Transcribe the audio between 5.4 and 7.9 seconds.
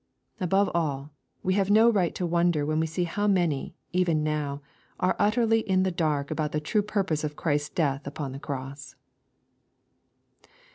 in the dark about the true puipose of Christ's